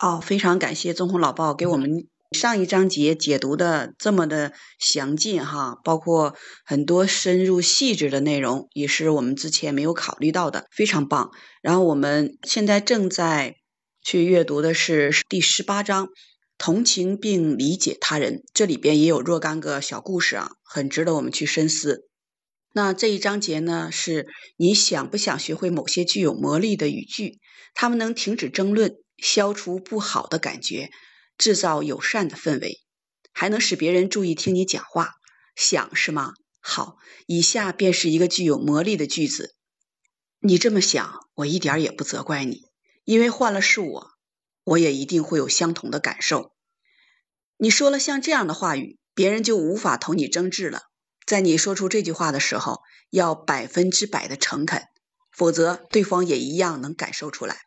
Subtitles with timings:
[0.00, 6.34] 哦，非常感谢宗红老鲍给我们上一章节解读的这么的详尽哈，包括
[6.64, 11.30] 很多深入细致的内容，也是我们之前没有考虑到的，非常棒。
[11.60, 13.56] 然后我们现在正在
[14.02, 16.08] 去阅读的是第十八章，
[16.56, 22.06] 同情并理解他人，这里边也有若干个小故事啊，很值得我们去深思。
[22.72, 27.38] 那这一章节呢，是你想不想学会某些具有魔力的语句？
[27.74, 28.96] 他们能停止争论。
[29.20, 30.90] 消除不好的感觉，
[31.38, 32.80] 制造友善的氛围，
[33.32, 35.12] 还能使别人注意听你讲话。
[35.56, 36.34] 想是吗？
[36.60, 39.54] 好，以下便是一个具有魔力的句子。
[40.38, 42.62] 你这么想，我一点也不责怪你，
[43.04, 44.10] 因为换了是我，
[44.64, 46.52] 我也一定会有相同的感受。
[47.58, 50.82] 你说了像这样的话语，别人就无法同你争执了。
[51.26, 52.80] 在你说出这句话的时候，
[53.10, 54.82] 要百分之百的诚恳，
[55.30, 57.58] 否则对方也一样能感受出来。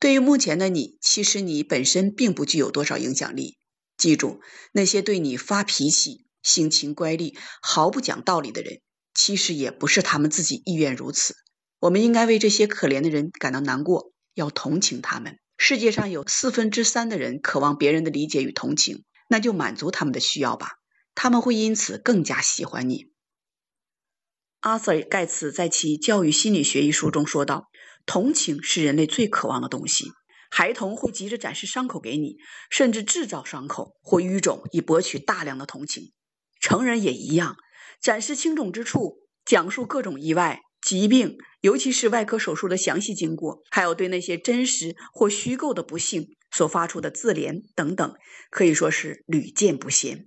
[0.00, 3.58] 对于目前的你，其实你本身并不具有多少影响力。
[3.98, 4.40] 记住，
[4.72, 8.80] 那些对你发脾气、性情乖戾、毫不讲道理的人，
[9.12, 11.34] 其实也不是他们自己意愿如此。
[11.80, 15.36] 我们应该为这些可怜的人感到难过，要同情他们。
[15.58, 20.70] 世界上有四分之三的人渴望别人的理解与同情，那就满足他们的需要吧，
[21.14, 23.09] 他们会因此更加喜欢你。
[24.60, 27.68] 阿瑟·盖茨在其《教育心理学》一书中说道。
[28.06, 30.10] 同情是人类最渴望的东西。
[30.50, 32.36] 孩童会急着展示伤口给你，
[32.68, 36.12] 甚至制造伤口或淤肿以博取大量的同情。
[36.60, 37.56] 成人也一样，
[38.02, 48.14] 展示青肿之处，讲述各种意外、疾病，尤其是外科手术的详细经过，还有对那些真实或虚构的不幸所发出的自怜等等，
[48.50, 50.26] 可以说是屡见不鲜。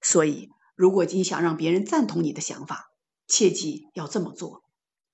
[0.00, 2.86] 所以，如果你想让别人赞同你的想法，
[3.28, 4.64] 切记要这么做，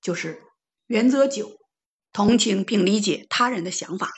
[0.01, 0.41] 就是
[0.87, 1.59] 原则九。
[2.13, 4.09] 同情并理解他人的想法。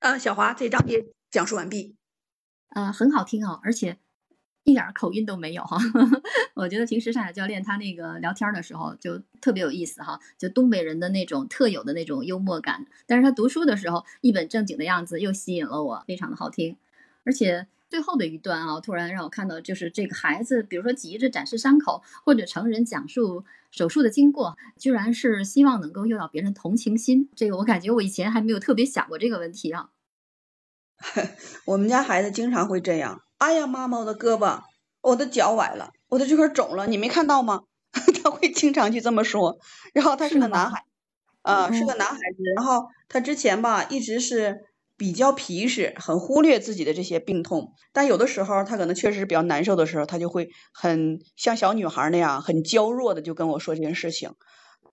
[0.00, 1.96] 呃，小华，这章节讲述完毕。
[2.68, 3.96] 呃，很好听哦，而且
[4.64, 5.78] 一点口音都没有哈。
[6.54, 12.86] 我觉得平时上海教练他那个聊天的时候就特别有意思哈，就东北人的那种特有的那种幽默感。
[13.06, 16.76] 但是他读书的时候一本正经的样子又吸引了我，非常的好听，
[17.24, 17.66] 而且。
[17.92, 27.28] 最后的一段啊，突然让我看到，就是这个孩子，比如说急着展示伤口，或者成人讲述手术的经过，居然是希望能够诱导别人同情心。
[27.36, 29.90] 这个我感觉我以前还没有特别想过这个问题啊。
[31.66, 33.20] 我们家孩子经常会这样。
[33.36, 34.62] 哎呀，妈妈，我的胳膊，
[35.02, 37.60] 我的脚崴了，我的这块肿了，你没看到吗？
[38.24, 39.58] 他会经常去这么说。
[39.92, 40.86] 然后他是个男孩，
[41.42, 42.42] 啊，是个男孩子。
[42.56, 44.64] 然后他之前吧，一直是。
[45.02, 54.30] 比较皮实，很忽略自己的这些病痛，但有的时候他可能确实是比较难受的时候，他就会很像小女孩那样，很娇弱的就跟我说这件事情。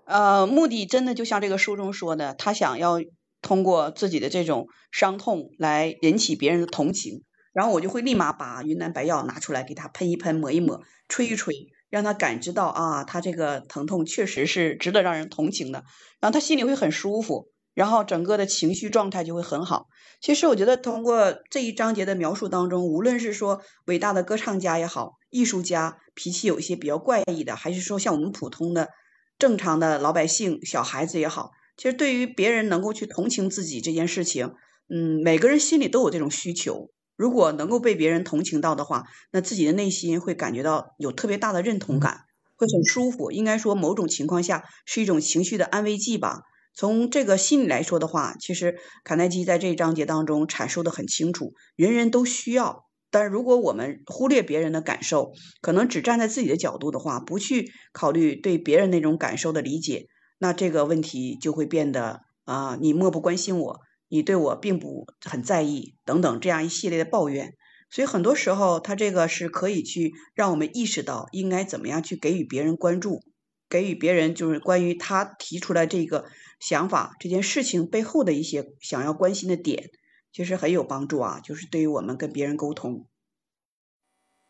[0.06, 3.00] 呃，目的真的就像这个书中说的，他想要
[3.44, 7.22] 通过自己的这种伤痛来引起别人的同情，
[7.54, 11.54] 然后我就会立马把云南白药拿出来给他喷一喷、抹一抹、吹一吹，
[11.92, 15.84] 让他感知到啊，他这个疼痛确实是值得让人同情的，
[16.20, 17.52] 然后他心里会很舒服。
[17.74, 19.88] 然后整个的情绪状态就会很好。
[20.22, 28.90] 其实我觉得通过这一章节的描述当中，无论是说伟大的歌唱家也好，艺术家脾气有一些比较怪异的，还是说像我们普通的
[29.38, 34.56] 正常的老百姓小孩子也好，其实对于别人能够去同情自己这件事情，
[34.90, 36.90] 嗯，每个人心里都有这种需求。
[37.16, 42.22] 如果能够被别人同情到的话，那自己的内心会感觉到有特别大的认同感，
[42.58, 43.32] 会很舒服。
[43.32, 46.42] 应该说某种情况下是一种情绪的安慰剂吧。
[46.74, 52.86] 从这个心理来说的话，其实卡耐基在这一章节当中阐述的很清楚，人人都需要。
[53.12, 60.06] 但如果我们忽略别人的感受，可能只站在自己的角度的话，不去考虑对别人那种感受的理解，
[60.38, 67.56] 那这个问题就会变得啊，你漠不关心我，你对我并不很在意等等这样一系列的抱怨。
[67.90, 73.24] 所以很多时候，他这个是可以去让我们意识到应该怎么样去给予别人关注。
[73.70, 76.26] 给予别人就是关于他提出来这个
[76.60, 79.92] 想法这件事情背后的一些想要关心的点，
[80.34, 81.40] 其实很有帮助啊。
[81.40, 83.06] 就是对于我们跟别人沟通，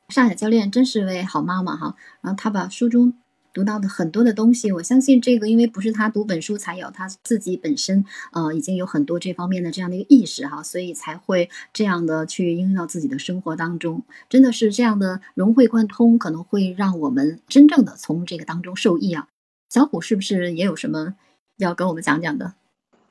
[0.08, 1.96] 上海教练真是位好妈妈哈。
[2.22, 3.14] 然后他把书中。
[3.54, 14.04] 读到的很多的东西，我相信这个，因为不是他读本书才有，他自己本身呃已经有很多这方面的这样的一个意识哈，所以才会这样的去应用到自己的生活当中。
[14.30, 19.28] 真的是这样的融会贯通，可能会让我们真正的从这个当中受益啊。
[19.70, 21.16] 小虎是不是也有什么
[21.58, 22.54] 要跟我们讲讲的？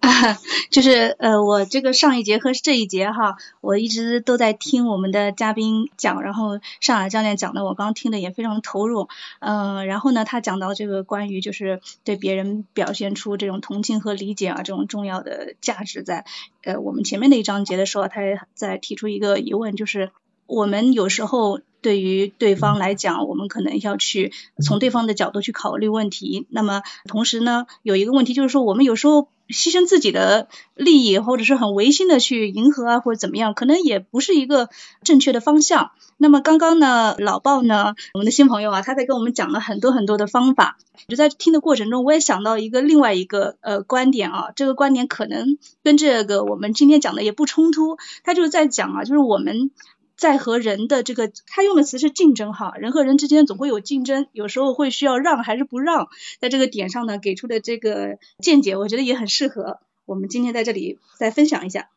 [0.71, 9.09] 就是呃，我这个上一节和这一节哈，我一直都在听我们的嘉宾讲，然后上海教练讲的，我刚听的也非常投入。
[9.41, 16.25] 嗯，然后呢，他讲到这个关于就是对别人表现出这种同情和理解啊，这种重要的价值在。
[16.65, 20.11] 呃，我们前面那一章节的时候，他也在提出一个疑问，就是
[20.47, 21.61] 我们有时候。
[21.81, 26.45] 对于对方来讲，我们可能要去从对方的角度去考虑问题。
[26.51, 34.69] 那么同时呢，有一个问题就是说，我们有时候牺牲自己的利益，或者是很违心的去迎合啊，或者怎么样，可能也不是一个
[35.03, 35.91] 正确的方向。
[36.17, 40.77] 那么刚刚呢，老鲍呢，我们的新朋友啊，他在跟我们讲了很多很多的方法。
[41.07, 47.97] 就在听的过程中，我也想到一个另外一个呃观点啊，这个观点可能跟这个我们今天讲的也不冲突。
[48.25, 49.71] 他就是在讲啊，就是我们。
[50.19, 56.09] 在和人的这个，他用的词是竞争哈，人和人之间总会有竞争，有时候会需要让还是不让，
[56.41, 61.89] 在这个点上呢，给出的这个见解，我觉得也很适合我们今天在这里再分享一下。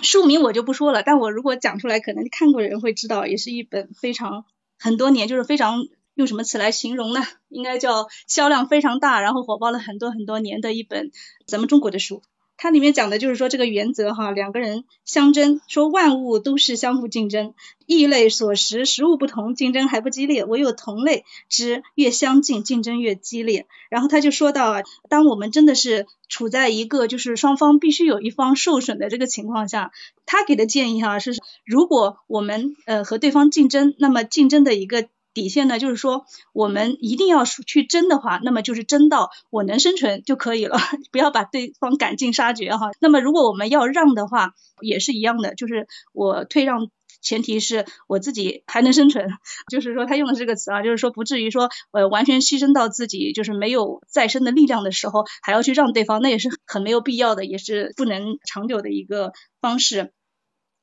[0.00, 4.44] 书名我就不说了，但我如果讲出来，可能看过的人会知道，也是一本非常
[4.78, 7.20] 很多年，就是非常用什么词来形容呢？
[7.48, 11.10] 应该叫销量非常大，然后火爆了很多很多年的一本
[11.46, 12.22] 咱们中国的书。
[12.56, 17.54] 它里面讲的就是说这个原则哈，两个人相争，说万物都是相互竞争，
[17.86, 23.66] 异类所食，食物不同，竞争还不激烈，唯有同类之越相近，竞争越激烈。
[23.90, 29.92] 然后他就说到啊，当我们真的是处在一个就是双方必须有一方受损的这个情况下，
[30.24, 31.32] 他给的建议哈是，
[31.66, 35.08] 如果我们呃和对方竞争，那么竞争的一个。
[35.34, 40.78] 底线呢，就是说我们一定要去争的话，那么就是争到我能生存就可以了，
[41.12, 42.90] 不要把对方赶尽杀绝哈。
[43.00, 46.88] 那么如果我们要让的话，也是一样的，就是我退让，
[47.20, 49.26] 前提是我自己还能生存。
[49.70, 60.12] 就是说他用的这个词啊，就是说不至于说呃完全牺牲到自己就是没有再生的力量的时候，还要去让对方，那也是很没有必要的，也是不能长久的一个方式。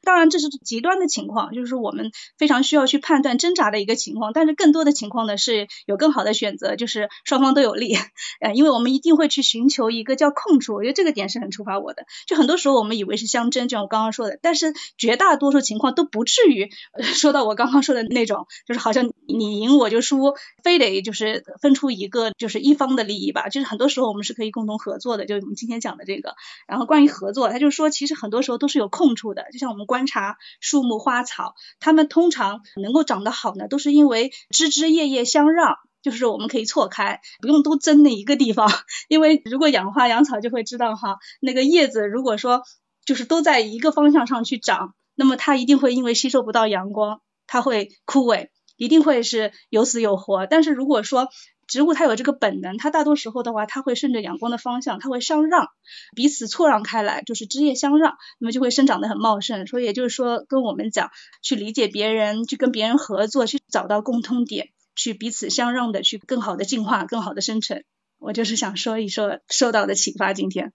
[0.03, 4.33] 当然，这是极端的情况，就是我们非常需要去判断挣扎的一个情况。
[4.33, 7.95] 但是更多的情况呢，是有更好的选择，就是双方都有利。
[8.39, 12.05] 呃，因为我们一定会去寻求一个叫空处，我觉得这个点是很触发我的。
[12.25, 16.71] 就很多时候我们以为是相争，就像我刚刚说的，但是绝大多数情况都不至于
[17.01, 20.33] 说到我刚刚说的那种，就是好像你赢我就输，
[20.63, 23.49] 非得就是分出一个就是一方的利益吧。
[23.49, 26.33] 就是很多时候我们是可以共同合作的，就我们今天讲的这个。
[26.67, 29.85] 然后关于合作，他就说其实很多时候都是有空处的，就像我们。
[29.91, 38.71] 观察树木花草，它们通常能够长得好呢，都是因为枝枝叶叶相让，就是我们可以错开，不用都争那一个地方。
[39.09, 42.63] 因为如果养花养草就会知道哈，那个叶子如果说
[43.03, 48.47] 就是都在一个方向上去长，那么它一定会因为吸收不到阳光，它会枯萎，
[48.77, 50.47] 一定会是有死有活。
[50.47, 51.27] 但是如果说
[51.71, 55.69] 植物它有这个本能，它大多时候的话，它会顺着阳光的方向，它会相让，
[56.13, 59.65] 彼此错让开来，就是枝叶相让，那么就会生长得很茂盛。
[59.65, 67.85] 所以也就是说，跟我们讲，去理解别人，去跟别人合作，去找到共通点，去彼此相让的，去更好的进化，更好的生存。
[68.19, 70.73] 我就是想说一说受到的启发，今天。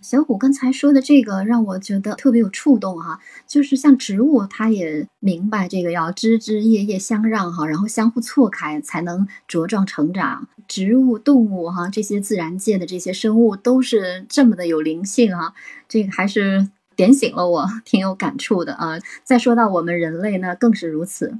[0.00, 10.46] 小虎刚才说的这个让我觉得特别有触动哈，就是像植物，它也明白这个要枝枝叶叶相让哈，然后相互错开才能茁壮成长。
[10.68, 15.54] 植物、动物哈，这些自然界的这些生物都是这么的有灵性哈，
[15.88, 18.98] 这个还是点醒了我，挺有感触的啊。
[19.22, 21.38] 再说到我们人类呢，更是如此。